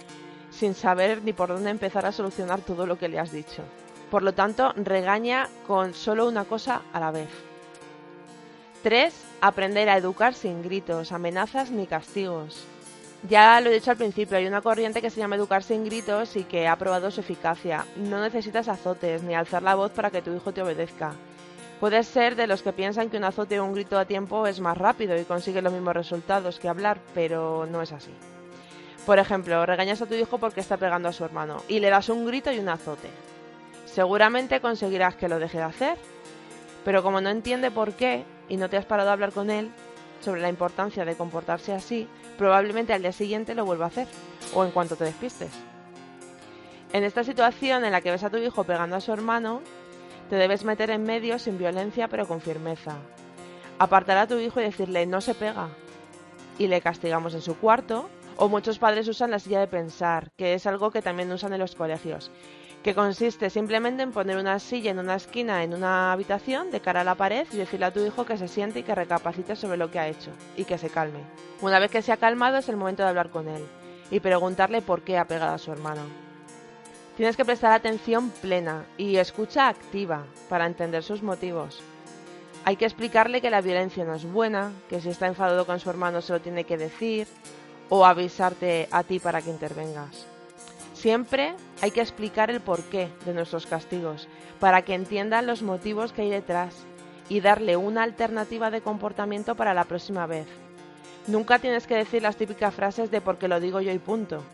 sin 0.51 0.75
saber 0.75 1.23
ni 1.25 1.33
por 1.33 1.49
dónde 1.49 1.71
empezar 1.71 2.07
a 2.07 2.13
solucionar 2.13 2.61
todo 2.61 2.87
lo 2.87 2.97
que 2.97 3.09
le 3.09 3.19
has 3.19 3.33
dicho. 3.33 3.65
Por 4.11 4.23
lo 4.23 4.35
tanto, 4.35 4.73
regaña 4.77 5.49
con 5.67 5.95
solo 5.95 6.29
una 6.29 6.45
cosa 6.45 6.83
a 6.93 7.01
la 7.01 7.11
vez. 7.11 7.52
3. 8.83 9.15
Aprender 9.41 9.89
a 9.89 9.97
educar 9.97 10.35
sin 10.35 10.63
gritos, 10.63 11.13
amenazas 11.13 11.71
ni 11.71 11.87
castigos. 11.87 12.67
Ya 13.29 13.61
lo 13.61 13.71
he 13.71 13.75
dicho 13.75 13.93
al 13.93 13.97
principio, 13.97 14.37
hay 14.37 14.47
una 14.47 14.63
corriente 14.63 15.01
que 15.01 15.11
se 15.11 15.21
llama 15.21 15.37
educar 15.37 15.63
sin 15.63 15.85
gritos 15.85 16.35
y 16.35 16.43
que 16.43 16.67
ha 16.67 16.77
probado 16.77 17.11
su 17.13 17.21
eficacia. 17.21 17.87
No 17.97 18.21
necesitas 18.21 18.67
azotes 18.69 19.23
ni 19.23 19.35
alzar 19.35 19.63
la 19.63 19.77
voz 19.77 19.93
para 19.93 20.11
que 20.11 20.23
tu 20.23 20.35
hijo 20.35 20.53
te 20.53 20.63
obedezca. 20.63 21.13
Puedes 21.79 22.09
ser 22.09 22.35
de 22.35 22.49
los 22.49 22.63
que 22.63 22.73
piensan 22.73 23.11
que 23.11 23.17
un 23.17 23.25
azote 23.25 23.61
o 23.61 23.65
un 23.65 23.75
grito 23.75 23.99
a 23.99 24.05
tiempo 24.05 24.47
es 24.47 24.61
más 24.61 24.77
rápido 24.77 25.17
y 25.19 25.25
consigue 25.25 25.63
los 25.63 25.73
mismos 25.73 25.95
resultados 25.95 26.59
que 26.59 26.69
hablar, 26.69 26.99
pero 27.15 27.67
no 27.71 27.83
es 27.83 27.93
así. 27.93 28.13
Por 29.07 29.19
ejemplo, 29.19 29.67
regañas 29.67 30.03
a 30.03 30.07
tu 30.07 30.15
hijo 30.15 30.39
porque 30.39 30.61
está 30.61 30.77
pegando 30.77 31.09
a 31.09 31.13
su 31.13 31.25
hermano 31.25 31.63
y 31.69 31.81
le 31.81 31.91
das 31.91 32.09
un 32.09 32.27
grito 32.27 32.53
y 32.53 32.59
un 32.59 32.69
azote. 32.69 33.09
Seguramente 33.85 34.61
conseguirás 34.61 35.17
que 35.17 35.29
lo 35.29 35.39
deje 35.39 35.59
de 35.59 35.65
hacer, 35.65 35.97
pero 36.85 37.03
como 37.03 37.21
no 37.21 37.31
entiende 37.31 37.71
por 37.71 37.93
qué 37.93 38.25
y 38.53 38.59
no 38.59 38.69
te 38.69 38.77
has 38.77 38.85
parado 38.85 39.09
a 39.09 39.15
hablar 39.15 39.33
con 39.33 39.49
él, 39.49 39.71
sobre 40.21 40.43
la 40.43 40.51
importancia 40.51 41.07
de 41.07 41.17
comportarse 41.17 41.73
así, 41.73 42.07
probablemente 42.37 42.93
al 42.93 43.01
día 43.01 43.13
siguiente 43.13 43.55
lo 43.55 43.65
vuelva 43.65 43.87
a 43.87 43.89
hacer, 43.89 44.07
o 44.53 44.63
en 44.63 44.73
cuanto 44.73 44.95
te 44.95 45.05
despistes. 45.05 45.49
En 46.93 47.03
esta 47.03 47.25
situación 47.25 47.83
en 47.87 47.93
la 47.93 48.03
que 48.03 48.11
ves 48.11 48.25
a 48.25 48.29
tu 48.29 48.37
hijo 48.37 48.65
pegando 48.65 48.95
a 48.95 49.01
su 49.01 49.11
hermano, 49.11 49.63
te 50.29 50.37
debes 50.37 50.65
meter 50.65 50.91
en 50.91 51.03
medio 51.03 51.39
sin 51.39 51.57
violencia 51.57 52.09
pero 52.09 52.29
con 52.29 52.43
firmeza. 52.43 52.97
Apartar 53.79 54.19
a 54.19 54.27
tu 54.27 54.37
hijo 54.37 54.61
y 54.61 54.65
decirle 54.65 55.07
no 55.07 55.23
se 55.23 55.33
pega. 55.33 55.71
Y 56.59 56.67
le 56.67 56.83
castigamos 56.83 57.33
en 57.33 57.41
su 57.41 57.57
cuarto, 57.57 58.11
o 58.37 58.51
muchos 58.51 58.79
padres 58.79 59.09
usan 59.09 59.31
la 59.31 59.39
silla 59.39 59.61
de 59.61 59.67
pensar, 59.67 60.31
que 60.37 60.53
es 60.53 60.67
algo 60.67 60.91
que 60.91 61.01
también 61.01 61.33
usan 61.33 61.55
en 61.55 61.61
los 61.61 61.75
colegios 61.75 62.31
que 62.83 62.95
consiste 62.95 63.49
simplemente 63.49 64.03
en 64.03 64.11
poner 64.11 64.37
una 64.37 64.59
silla 64.59 64.91
en 64.91 64.99
una 64.99 65.15
esquina 65.15 65.63
en 65.63 65.73
una 65.73 66.13
habitación 66.13 66.71
de 66.71 66.81
cara 66.81 67.03
a 67.03 67.05
la 67.05 67.15
pared 67.15 67.47
y 67.53 67.57
decirle 67.57 67.87
a 67.87 67.93
tu 67.93 68.05
hijo 68.05 68.27
que 68.27 68.37
se 68.37 68.49
siente 68.49 68.81
y 68.81 68.83
que 68.83 68.95
recapacite 68.95 69.55
sobre 69.55 69.77
lo 69.77 69.91
que 69.91 70.01
ha 70.01 70.09
hecho 70.09 70.31
y 70.57 70.65
que 70.65 70.79
se 70.79 70.91
calme. 70.91 71.21
Una 71.61 71.79
vez 71.79 71.91
que 71.91 72.03
se 72.03 72.11
ha 72.13 72.17
calmado 72.17 72.59
es 72.59 72.69
el 72.69 72.77
momento 72.77 73.03
de 73.03 73.09
hablar 73.09 73.31
con 73.31 73.49
él 73.49 73.65
y 74.11 74.21
preguntarle 74.21 74.83
por 74.83 75.03
qué 75.03 75.17
ha 75.17 75.27
pegado 75.27 75.55
a 75.55 75.59
su 75.59 75.71
hermano. 75.71 76.03
Tienes 77.17 77.37
que 77.37 77.45
prestar 77.45 77.73
atención 77.73 78.31
plena 78.31 78.85
y 78.97 79.17
escucha 79.17 79.69
activa 79.69 80.25
para 80.49 80.67
entender 80.67 81.05
sus 81.05 81.23
motivos. 81.23 81.81
Hay 82.65 82.77
que 82.77 82.85
explicarle 82.85 83.41
que 83.41 83.51
la 83.51 83.61
violencia 83.61 84.05
no 84.05 84.15
es 84.15 84.25
buena, 84.25 84.73
que 84.89 85.01
si 85.01 85.11
está 85.11 85.27
enfadado 85.27 85.67
con 85.67 85.79
su 85.79 85.91
hermano 85.91 86.21
se 86.21 86.33
lo 86.33 86.41
tiene 86.41 86.65
que 86.65 86.79
decir 86.79 87.29
o 87.91 88.07
avisarte 88.07 88.89
a 88.91 89.03
ti 89.03 89.19
para 89.19 89.43
que 89.43 89.51
intervengas. 89.51 90.32
Siempre 91.03 91.57
hay 91.81 91.91
que 91.91 92.01
explicar 92.01 92.49
el 92.49 92.61
porqué 92.61 93.09
de 93.25 93.35
nuestros 93.35 93.67
castigos, 93.67 94.29
para 94.61 94.83
que 94.83 94.95
entiendan 94.95 95.49
los 95.49 95.61
motivos 95.61 96.13
que 96.13 96.23
hay 96.23 96.31
detrás 96.31 96.77
y 97.29 97.41
darle 97.41 97.77
una 97.77 98.05
alternativa 98.05 98.71
de 98.71 98.83
comportamiento 98.83 99.57
para 99.57 99.75
la 99.75 99.83
próxima 99.83 100.27
vez. 100.27 100.47
Nunca 101.27 101.59
tienes 101.59 101.89
que 101.89 101.97
decir 101.97 102.23
las 102.23 102.37
típicas 102.37 102.73
frases 102.73 103.11
de 103.11 103.21
porque 103.21 103.49
lo 103.49 103.59
digo 103.59 103.81
yo 103.81 103.91
y 103.91 103.99
punto, 103.99 104.45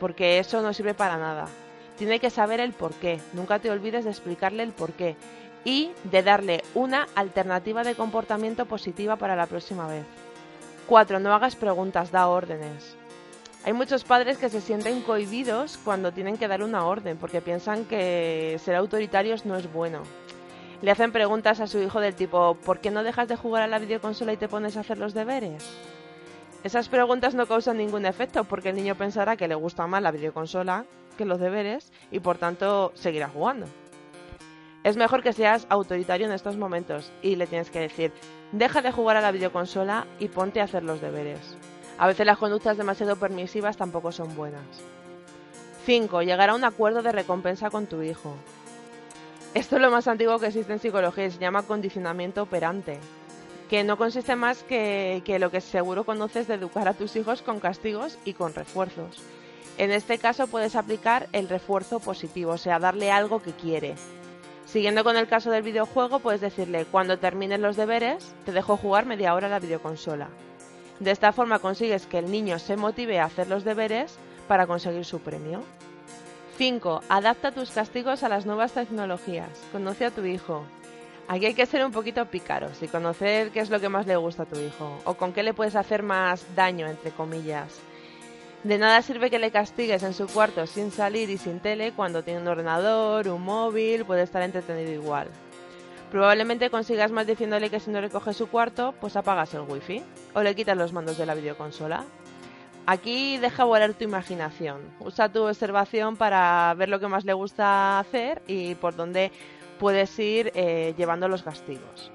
porque 0.00 0.40
eso 0.40 0.60
no 0.60 0.72
sirve 0.72 0.92
para 0.92 1.18
nada. 1.18 1.46
Tiene 1.98 2.18
que 2.18 2.30
saber 2.30 2.58
el 2.58 2.72
porqué, 2.72 3.20
nunca 3.32 3.60
te 3.60 3.70
olvides 3.70 4.02
de 4.02 4.10
explicarle 4.10 4.64
el 4.64 4.72
porqué 4.72 5.14
y 5.64 5.92
de 6.02 6.24
darle 6.24 6.64
una 6.74 7.06
alternativa 7.14 7.84
de 7.84 7.94
comportamiento 7.94 8.66
positiva 8.66 9.14
para 9.14 9.36
la 9.36 9.46
próxima 9.46 9.86
vez. 9.86 10.04
4. 10.88 11.20
No 11.20 11.32
hagas 11.32 11.54
preguntas, 11.54 12.10
da 12.10 12.26
órdenes. 12.26 12.96
Hay 13.64 13.72
muchos 13.72 14.04
padres 14.04 14.36
que 14.36 14.50
se 14.50 14.60
sienten 14.60 15.00
cohibidos 15.00 15.78
cuando 15.82 16.12
tienen 16.12 16.36
que 16.36 16.48
dar 16.48 16.62
una 16.62 16.84
orden 16.84 17.16
porque 17.16 17.40
piensan 17.40 17.86
que 17.86 18.60
ser 18.62 18.76
autoritarios 18.76 19.46
no 19.46 19.56
es 19.56 19.72
bueno. 19.72 20.02
Le 20.82 20.90
hacen 20.90 21.12
preguntas 21.12 21.60
a 21.60 21.66
su 21.66 21.78
hijo 21.78 21.98
del 22.00 22.14
tipo 22.14 22.58
¿por 22.62 22.80
qué 22.80 22.90
no 22.90 23.02
dejas 23.02 23.26
de 23.26 23.36
jugar 23.36 23.62
a 23.62 23.66
la 23.66 23.78
videoconsola 23.78 24.34
y 24.34 24.36
te 24.36 24.48
pones 24.48 24.76
a 24.76 24.80
hacer 24.80 24.98
los 24.98 25.14
deberes? 25.14 25.64
Esas 26.62 26.90
preguntas 26.90 27.34
no 27.34 27.46
causan 27.46 27.78
ningún 27.78 28.04
efecto 28.04 28.44
porque 28.44 28.68
el 28.68 28.76
niño 28.76 28.96
pensará 28.96 29.34
que 29.38 29.48
le 29.48 29.54
gusta 29.54 29.86
más 29.86 30.02
la 30.02 30.10
videoconsola 30.10 30.84
que 31.16 31.24
los 31.24 31.40
deberes 31.40 31.90
y 32.10 32.20
por 32.20 32.36
tanto 32.36 32.92
seguirá 32.94 33.28
jugando. 33.28 33.64
Es 34.82 34.98
mejor 34.98 35.22
que 35.22 35.32
seas 35.32 35.66
autoritario 35.70 36.26
en 36.26 36.34
estos 36.34 36.58
momentos 36.58 37.10
y 37.22 37.36
le 37.36 37.46
tienes 37.46 37.70
que 37.70 37.80
decir 37.80 38.12
deja 38.52 38.82
de 38.82 38.92
jugar 38.92 39.16
a 39.16 39.22
la 39.22 39.32
videoconsola 39.32 40.06
y 40.18 40.28
ponte 40.28 40.60
a 40.60 40.64
hacer 40.64 40.82
los 40.82 41.00
deberes. 41.00 41.56
A 42.04 42.06
veces 42.06 42.26
las 42.26 42.36
conductas 42.36 42.76
demasiado 42.76 43.16
permisivas 43.16 43.78
tampoco 43.78 44.12
son 44.12 44.36
buenas. 44.36 44.60
5. 45.86 46.20
Llegar 46.20 46.50
a 46.50 46.54
un 46.54 46.62
acuerdo 46.62 47.00
de 47.00 47.12
recompensa 47.12 47.70
con 47.70 47.86
tu 47.86 48.02
hijo. 48.02 48.34
Esto 49.54 49.76
es 49.76 49.80
lo 49.80 49.90
más 49.90 50.06
antiguo 50.06 50.38
que 50.38 50.48
existe 50.48 50.74
en 50.74 50.80
psicología 50.80 51.24
y 51.24 51.30
se 51.30 51.38
llama 51.38 51.62
condicionamiento 51.62 52.42
operante, 52.42 52.98
que 53.70 53.84
no 53.84 53.96
consiste 53.96 54.36
más 54.36 54.64
que, 54.64 55.22
que 55.24 55.38
lo 55.38 55.50
que 55.50 55.62
seguro 55.62 56.04
conoces 56.04 56.46
de 56.46 56.56
educar 56.56 56.88
a 56.88 56.92
tus 56.92 57.16
hijos 57.16 57.40
con 57.40 57.58
castigos 57.58 58.18
y 58.26 58.34
con 58.34 58.52
refuerzos. 58.52 59.22
En 59.78 59.90
este 59.90 60.18
caso 60.18 60.46
puedes 60.46 60.76
aplicar 60.76 61.30
el 61.32 61.48
refuerzo 61.48 62.00
positivo, 62.00 62.52
o 62.52 62.58
sea, 62.58 62.78
darle 62.78 63.12
algo 63.12 63.40
que 63.40 63.52
quiere. 63.52 63.94
Siguiendo 64.66 65.04
con 65.04 65.16
el 65.16 65.26
caso 65.26 65.50
del 65.50 65.62
videojuego, 65.62 66.18
puedes 66.18 66.42
decirle, 66.42 66.84
cuando 66.84 67.18
termines 67.18 67.60
los 67.60 67.76
deberes, 67.76 68.34
te 68.44 68.52
dejo 68.52 68.76
jugar 68.76 69.06
media 69.06 69.34
hora 69.34 69.48
la 69.48 69.58
videoconsola. 69.58 70.28
De 71.00 71.10
esta 71.10 71.32
forma 71.32 71.58
consigues 71.58 72.06
que 72.06 72.18
el 72.18 72.30
niño 72.30 72.58
se 72.58 72.76
motive 72.76 73.18
a 73.18 73.24
hacer 73.24 73.48
los 73.48 73.64
deberes 73.64 74.16
para 74.48 74.66
conseguir 74.66 75.04
su 75.04 75.20
premio. 75.20 75.62
5. 76.56 77.02
Adapta 77.08 77.50
tus 77.50 77.70
castigos 77.70 78.22
a 78.22 78.28
las 78.28 78.46
nuevas 78.46 78.72
tecnologías. 78.72 79.48
Conoce 79.72 80.04
a 80.04 80.10
tu 80.10 80.24
hijo. 80.24 80.64
Aquí 81.26 81.46
hay 81.46 81.54
que 81.54 81.66
ser 81.66 81.84
un 81.84 81.90
poquito 81.90 82.26
pícaros 82.26 82.82
y 82.82 82.88
conocer 82.88 83.50
qué 83.50 83.60
es 83.60 83.70
lo 83.70 83.80
que 83.80 83.88
más 83.88 84.06
le 84.06 84.16
gusta 84.16 84.44
a 84.44 84.46
tu 84.46 84.60
hijo 84.60 84.98
o 85.04 85.14
con 85.14 85.32
qué 85.32 85.42
le 85.42 85.54
puedes 85.54 85.74
hacer 85.74 86.02
más 86.02 86.44
daño, 86.54 86.86
entre 86.86 87.10
comillas. 87.10 87.80
De 88.62 88.78
nada 88.78 89.02
sirve 89.02 89.30
que 89.30 89.38
le 89.38 89.50
castigues 89.50 90.02
en 90.02 90.14
su 90.14 90.26
cuarto 90.26 90.66
sin 90.66 90.90
salir 90.90 91.28
y 91.30 91.38
sin 91.38 91.60
tele 91.60 91.92
cuando 91.92 92.22
tiene 92.22 92.40
un 92.40 92.48
ordenador, 92.48 93.28
un 93.28 93.42
móvil, 93.42 94.04
puede 94.04 94.22
estar 94.22 94.42
entretenido 94.42 94.92
igual. 94.92 95.28
Probablemente 96.14 96.70
consigas 96.70 97.10
más 97.10 97.26
diciéndole 97.26 97.70
que 97.70 97.80
si 97.80 97.90
no 97.90 98.00
recoge 98.00 98.34
su 98.34 98.46
cuarto, 98.46 98.94
pues 99.00 99.16
apagas 99.16 99.52
el 99.54 99.62
wifi 99.62 100.00
o 100.32 100.42
le 100.42 100.54
quitas 100.54 100.76
los 100.76 100.92
mandos 100.92 101.18
de 101.18 101.26
la 101.26 101.34
videoconsola. 101.34 102.04
Aquí 102.86 103.36
deja 103.38 103.64
volar 103.64 103.94
tu 103.94 104.04
imaginación. 104.04 104.82
Usa 105.00 105.28
tu 105.28 105.42
observación 105.42 106.16
para 106.16 106.72
ver 106.74 106.88
lo 106.88 107.00
que 107.00 107.08
más 107.08 107.24
le 107.24 107.32
gusta 107.32 107.98
hacer 107.98 108.42
y 108.46 108.76
por 108.76 108.94
dónde 108.94 109.32
puedes 109.80 110.16
ir 110.20 110.52
eh, 110.54 110.94
llevando 110.96 111.26
los 111.26 111.42
castigos. 111.42 112.12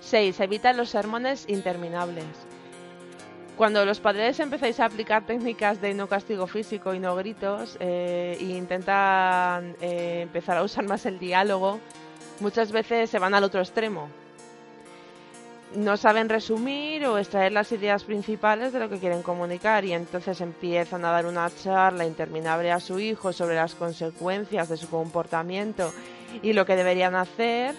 6. 0.00 0.40
Evita 0.40 0.72
los 0.72 0.88
sermones 0.88 1.48
interminables. 1.48 2.24
Cuando 3.56 3.84
los 3.84 4.00
padres 4.00 4.40
empezáis 4.40 4.80
a 4.80 4.86
aplicar 4.86 5.24
técnicas 5.24 5.80
de 5.80 5.94
no 5.94 6.08
castigo 6.08 6.48
físico 6.48 6.94
y 6.94 6.98
no 6.98 7.14
gritos 7.14 7.76
eh, 7.78 8.38
e 8.40 8.44
intentan 8.44 9.76
eh, 9.80 10.22
empezar 10.22 10.56
a 10.56 10.64
usar 10.64 10.84
más 10.88 11.06
el 11.06 11.20
diálogo, 11.20 11.78
muchas 12.40 12.72
veces 12.72 13.10
se 13.10 13.18
van 13.18 13.34
al 13.34 13.44
otro 13.44 13.60
extremo. 13.60 14.08
No 15.74 15.96
saben 15.96 16.28
resumir 16.28 17.04
o 17.06 17.18
extraer 17.18 17.52
las 17.52 17.72
ideas 17.72 18.04
principales 18.04 18.72
de 18.72 18.78
lo 18.78 18.88
que 18.88 18.98
quieren 18.98 19.22
comunicar 19.22 19.84
y 19.84 19.92
entonces 19.92 20.40
empiezan 20.40 21.04
a 21.04 21.10
dar 21.10 21.26
una 21.26 21.50
charla 21.50 22.06
interminable 22.06 22.70
a 22.70 22.80
su 22.80 22.98
hijo 23.00 23.32
sobre 23.32 23.56
las 23.56 23.74
consecuencias 23.74 24.68
de 24.68 24.76
su 24.76 24.88
comportamiento 24.88 25.92
y 26.40 26.52
lo 26.52 26.64
que 26.64 26.76
deberían 26.76 27.14
hacer, 27.16 27.74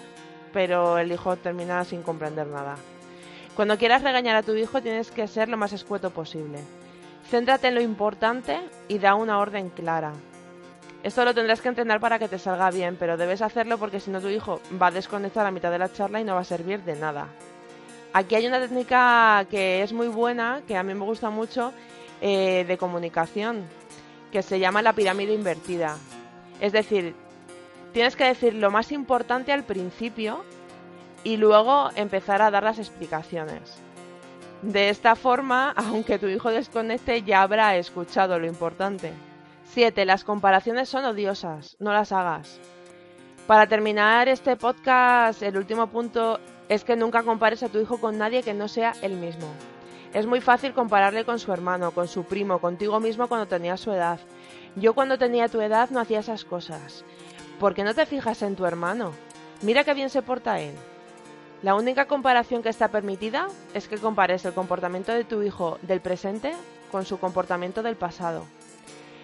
pero 0.52 0.98
el 0.98 1.10
hijo 1.10 1.36
termina 1.36 1.84
sin 1.84 2.02
comprender 2.02 2.46
nada. 2.46 2.76
Cuando 3.56 3.78
quieras 3.78 4.02
regañar 4.02 4.36
a 4.36 4.42
tu 4.42 4.54
hijo 4.54 4.82
tienes 4.82 5.10
que 5.10 5.26
ser 5.26 5.48
lo 5.48 5.56
más 5.56 5.72
escueto 5.72 6.10
posible. 6.10 6.58
Céntrate 7.28 7.68
en 7.68 7.74
lo 7.74 7.80
importante 7.80 8.60
y 8.86 8.98
da 8.98 9.14
una 9.14 9.38
orden 9.38 9.70
clara. 9.70 10.12
Esto 11.08 11.24
lo 11.24 11.32
tendrás 11.32 11.62
que 11.62 11.70
entrenar 11.70 12.00
para 12.00 12.18
que 12.18 12.28
te 12.28 12.38
salga 12.38 12.70
bien, 12.70 12.96
pero 12.96 13.16
debes 13.16 13.40
hacerlo 13.40 13.78
porque 13.78 13.98
si 13.98 14.10
no 14.10 14.20
tu 14.20 14.28
hijo 14.28 14.60
va 14.80 14.88
a 14.88 14.90
desconectar 14.90 15.46
a 15.46 15.50
mitad 15.50 15.70
de 15.70 15.78
la 15.78 15.90
charla 15.90 16.20
y 16.20 16.24
no 16.24 16.34
va 16.34 16.42
a 16.42 16.44
servir 16.44 16.82
de 16.82 16.96
nada. 16.96 17.28
Aquí 18.12 18.34
hay 18.34 18.46
una 18.46 18.60
técnica 18.60 19.46
que 19.48 19.82
es 19.82 19.94
muy 19.94 20.08
buena, 20.08 20.60
que 20.68 20.76
a 20.76 20.82
mí 20.82 20.92
me 20.92 21.06
gusta 21.06 21.30
mucho, 21.30 21.72
eh, 22.20 22.66
de 22.68 22.76
comunicación, 22.76 23.64
que 24.30 24.42
se 24.42 24.58
llama 24.58 24.82
la 24.82 24.92
pirámide 24.92 25.32
invertida. 25.32 25.96
Es 26.60 26.72
decir, 26.72 27.14
tienes 27.94 28.14
que 28.14 28.24
decir 28.24 28.52
lo 28.52 28.70
más 28.70 28.92
importante 28.92 29.50
al 29.50 29.64
principio 29.64 30.44
y 31.24 31.38
luego 31.38 31.88
empezar 31.96 32.42
a 32.42 32.50
dar 32.50 32.64
las 32.64 32.78
explicaciones. 32.78 33.78
De 34.60 34.90
esta 34.90 35.16
forma, 35.16 35.70
aunque 35.74 36.18
tu 36.18 36.26
hijo 36.26 36.50
desconecte, 36.50 37.22
ya 37.22 37.40
habrá 37.40 37.78
escuchado 37.78 38.38
lo 38.38 38.46
importante. 38.46 39.14
7. 39.78 40.06
Las 40.06 40.24
comparaciones 40.24 40.88
son 40.88 41.04
odiosas, 41.04 41.76
no 41.78 41.92
las 41.92 42.10
hagas. 42.10 42.58
Para 43.46 43.68
terminar 43.68 44.28
este 44.28 44.56
podcast, 44.56 45.40
el 45.40 45.56
último 45.56 45.86
punto 45.86 46.40
es 46.68 46.82
que 46.82 46.96
nunca 46.96 47.22
compares 47.22 47.62
a 47.62 47.68
tu 47.68 47.78
hijo 47.78 48.00
con 48.00 48.18
nadie 48.18 48.42
que 48.42 48.54
no 48.54 48.66
sea 48.66 48.94
él 49.02 49.12
mismo. 49.12 49.46
Es 50.12 50.26
muy 50.26 50.40
fácil 50.40 50.72
compararle 50.72 51.24
con 51.24 51.38
su 51.38 51.52
hermano, 51.52 51.92
con 51.92 52.08
su 52.08 52.24
primo, 52.24 52.58
contigo 52.58 52.98
mismo 52.98 53.28
cuando 53.28 53.46
tenía 53.46 53.76
su 53.76 53.92
edad. 53.92 54.18
Yo 54.74 54.94
cuando 54.94 55.16
tenía 55.16 55.46
tu 55.46 55.60
edad 55.60 55.90
no 55.90 56.00
hacía 56.00 56.18
esas 56.18 56.44
cosas. 56.44 57.04
¿Por 57.60 57.74
qué 57.74 57.84
no 57.84 57.94
te 57.94 58.04
fijas 58.04 58.42
en 58.42 58.56
tu 58.56 58.66
hermano? 58.66 59.12
Mira 59.62 59.84
qué 59.84 59.94
bien 59.94 60.10
se 60.10 60.22
porta 60.22 60.58
él. 60.58 60.74
La 61.62 61.76
única 61.76 62.06
comparación 62.06 62.64
que 62.64 62.68
está 62.68 62.88
permitida 62.88 63.46
es 63.74 63.86
que 63.86 63.98
compares 63.98 64.44
el 64.44 64.54
comportamiento 64.54 65.12
de 65.12 65.22
tu 65.22 65.40
hijo 65.44 65.78
del 65.82 66.00
presente 66.00 66.52
con 66.90 67.04
su 67.04 67.20
comportamiento 67.20 67.84
del 67.84 67.94
pasado. 67.94 68.44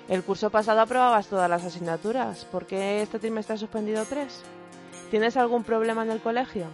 El 0.09 0.23
curso 0.23 0.51
pasado 0.51 0.83
aprobabas 0.83 1.29
todas 1.29 1.49
las 1.49 1.65
asignaturas. 1.65 2.45
¿Por 2.45 2.67
qué 2.67 3.01
este 3.03 3.19
trimestre 3.19 3.55
has 3.55 3.61
suspendido 3.61 4.05
tres? 4.05 4.43
¿Tienes 5.11 5.37
algún 5.37 5.65
problema 5.65 6.03
en 6.03 6.11
el 6.11 6.21
colegio? 6.21 6.67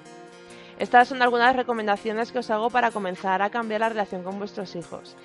Estas 0.80 1.08
son 1.08 1.22
algunas 1.22 1.54
recomendaciones 1.54 2.32
que 2.32 2.40
os 2.40 2.50
hago 2.50 2.70
para 2.70 2.90
comenzar 2.90 3.42
a 3.42 3.50
cambiar 3.50 3.80
la 3.80 3.88
relación 3.90 4.24
con 4.24 4.38
vuestros 4.38 4.74
hijos. 4.74 5.16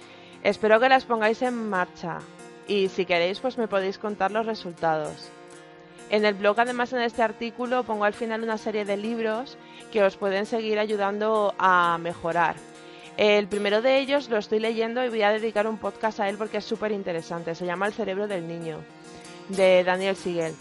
Espero 0.43 0.79
que 0.79 0.89
las 0.89 1.05
pongáis 1.05 1.41
en 1.41 1.69
marcha 1.69 2.19
y 2.67 2.89
si 2.89 3.05
queréis 3.05 3.39
pues 3.39 3.57
me 3.57 3.67
podéis 3.67 3.97
contar 3.97 4.31
los 4.31 4.45
resultados. 4.45 5.29
En 6.11 6.25
el 6.25 6.35
blog 6.35 6.59
además 6.59 6.93
en 6.93 7.01
este 7.01 7.23
artículo 7.23 7.83
pongo 7.83 8.05
al 8.05 8.13
final 8.13 8.43
una 8.43 8.59
serie 8.59 8.85
de 8.85 8.97
libros 8.97 9.57
que 9.91 10.03
os 10.03 10.17
pueden 10.17 10.45
seguir 10.45 10.77
ayudando 10.77 11.55
a 11.57 11.97
mejorar. 11.97 12.55
El 13.17 13.47
primero 13.47 13.81
de 13.81 13.99
ellos 13.99 14.29
lo 14.29 14.37
estoy 14.37 14.59
leyendo 14.59 15.03
y 15.03 15.09
voy 15.09 15.21
a 15.21 15.31
dedicar 15.31 15.67
un 15.67 15.77
podcast 15.77 16.19
a 16.19 16.27
él 16.27 16.37
porque 16.37 16.57
es 16.57 16.65
súper 16.65 16.91
interesante. 16.91 17.55
Se 17.55 17.65
llama 17.65 17.87
El 17.87 17.93
cerebro 17.93 18.27
del 18.27 18.45
niño, 18.45 18.79
de 19.47 19.85
Daniel 19.85 20.17
Siegel. 20.17 20.53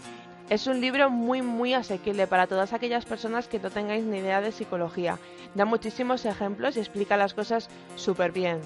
Es 0.49 0.67
un 0.67 0.79
libro 0.79 1.09
muy, 1.09 1.41
muy 1.41 1.73
asequible 1.73 2.27
para 2.27 2.47
todas 2.47 2.71
aquellas 2.71 3.03
personas 3.03 3.47
que 3.49 3.59
no 3.59 3.71
tengáis 3.71 4.05
ni 4.05 4.19
idea 4.19 4.39
de 4.39 4.53
psicología. 4.53 5.19
Da 5.53 5.65
muchísimos 5.65 6.23
ejemplos 6.23 6.77
y 6.77 6.79
explica 6.79 7.17
las 7.17 7.33
cosas 7.33 7.67
súper 7.95 8.31
bien. 8.31 8.61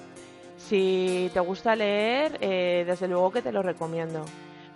Si 0.56 1.30
te 1.32 1.40
gusta 1.40 1.74
leer, 1.74 2.38
eh, 2.40 2.84
desde 2.86 3.08
luego 3.08 3.32
que 3.32 3.42
te 3.42 3.50
lo 3.50 3.62
recomiendo. 3.62 4.24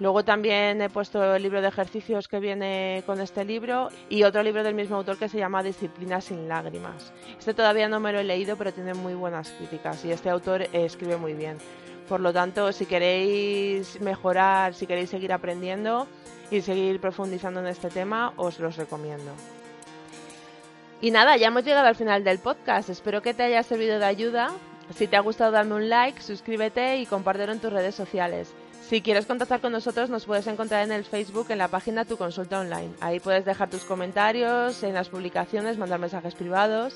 Luego 0.01 0.25
también 0.25 0.83
he 0.83 0.91
puesto 0.91 1.35
el 1.35 1.43
libro 1.43 1.63
de 1.63 1.69
ejercicios 1.69 2.27
que 2.27 2.41
viene 2.41 3.03
con 3.07 3.21
este 3.21 3.45
libro 3.45 3.91
y 4.09 4.25
otro 4.25 4.43
libro 4.43 4.65
del 4.65 4.75
mismo 4.75 4.97
autor 4.97 5.19
que 5.19 5.29
se 5.29 5.39
llama 5.39 5.63
Disciplina 5.63 6.21
sin 6.21 6.49
lágrimas. 6.49 7.13
Este 7.39 7.55
todavía 7.55 7.89
no 7.89 8.01
me 8.01 8.13
lo 8.13 8.19
he 8.19 8.25
leído, 8.25 8.57
pero 8.57 8.73
tiene 8.73 8.95
muy 8.95 9.15
buenas 9.15 9.51
críticas 9.51 10.05
y 10.05 10.11
este 10.11 10.31
autor 10.31 10.63
escribe 10.73 11.17
muy 11.17 11.35
bien. 11.35 11.59
Por 12.09 12.21
lo 12.21 12.33
tanto, 12.33 12.73
si 12.73 12.87
queréis 12.87 14.01
mejorar, 14.01 14.75
si 14.75 14.87
queréis 14.87 15.11
seguir 15.11 15.33
aprendiendo, 15.33 16.07
y 16.51 16.61
seguir 16.61 17.01
profundizando 17.01 17.61
en 17.61 17.67
este 17.67 17.91
tema, 17.91 18.33
os 18.37 18.59
los 18.61 18.77
recomiendo. 18.77 19.33
Y 21.01 21.11
nada, 21.11 21.37
ya 21.37 21.49
hemos 21.49 21.65
llegado 21.65 21.87
al 21.87 21.97
final 21.97 22.25
del 22.25 22.39
podcast. 22.39 22.89
Espero 22.89 23.23
que 23.23 23.35
te 23.35 23.43
haya 23.43 23.63
servido 23.63 23.99
de 23.99 24.07
ayuda. 24.07 24.53
Si 24.95 25.07
te 25.07 25.17
ha 25.17 25.21
gustado, 25.21 25.51
dame 25.51 25.75
un 25.75 25.89
like, 25.89 26.23
suscríbete 26.23 26.99
y 26.99 27.07
compártelo 27.07 27.53
en 27.53 27.61
tus 27.61 27.73
redes 27.73 27.95
sociales. 27.95 28.55
Si 28.89 29.01
quieres 29.01 29.25
contactar 29.25 29.63
con 29.63 29.73
nosotros, 29.73 30.11
nos 30.11 30.27
puedes 30.27 30.47
encontrar 30.47 30.85
en 30.85 30.93
el 30.93 31.05
Facebook 31.05 31.47
en 31.49 31.57
la 31.57 31.69
página 31.69 32.05
Tu 32.05 32.19
Consulta 32.19 32.61
Online. 32.61 32.91
Ahí 33.01 33.19
puedes 33.19 33.47
dejar 33.47 33.71
tus 33.71 33.83
comentarios 33.83 34.83
en 34.83 34.93
las 34.93 35.09
publicaciones, 35.09 35.79
mandar 35.79 35.99
mensajes 35.99 36.35
privados, 36.35 36.95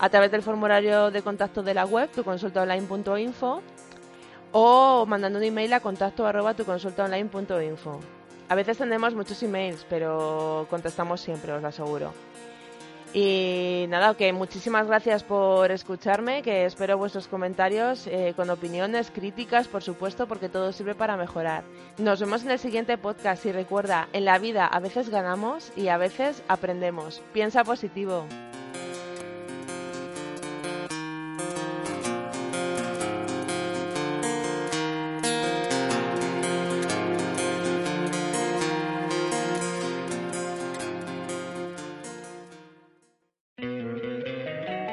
a 0.00 0.08
través 0.08 0.32
del 0.32 0.42
formulario 0.42 1.12
de 1.12 1.22
contacto 1.22 1.62
de 1.62 1.72
la 1.72 1.86
web, 1.86 2.10
tuconsultaonline.info, 2.10 3.62
o 4.50 5.06
mandando 5.06 5.38
un 5.38 5.44
email 5.44 5.72
a 5.72 5.78
contacto 5.78 6.26
arroba. 6.26 6.56
A 8.48 8.54
veces 8.56 8.78
tenemos 8.78 9.14
muchos 9.14 9.40
emails, 9.44 9.86
pero 9.88 10.66
contestamos 10.68 11.20
siempre, 11.20 11.52
os 11.52 11.62
lo 11.62 11.68
aseguro. 11.68 12.12
Y 13.12 13.86
nada, 13.88 14.14
que 14.14 14.32
muchísimas 14.32 14.86
gracias 14.86 15.24
por 15.24 15.70
escucharme, 15.72 16.42
que 16.42 16.64
espero 16.64 16.96
vuestros 16.96 17.26
comentarios 17.26 18.06
eh, 18.06 18.34
con 18.36 18.50
opiniones, 18.50 19.10
críticas, 19.10 19.66
por 19.66 19.82
supuesto, 19.82 20.28
porque 20.28 20.48
todo 20.48 20.72
sirve 20.72 20.94
para 20.94 21.16
mejorar. 21.16 21.64
Nos 21.98 22.20
vemos 22.20 22.44
en 22.44 22.52
el 22.52 22.58
siguiente 22.60 22.98
podcast 22.98 23.44
y 23.46 23.52
recuerda, 23.52 24.08
en 24.12 24.24
la 24.24 24.38
vida 24.38 24.66
a 24.66 24.78
veces 24.78 25.08
ganamos 25.08 25.72
y 25.76 25.88
a 25.88 25.96
veces 25.96 26.42
aprendemos. 26.48 27.20
Piensa 27.32 27.64
positivo. 27.64 28.26